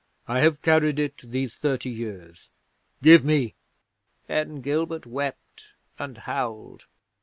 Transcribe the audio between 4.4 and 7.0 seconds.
Gilbert wept and howled.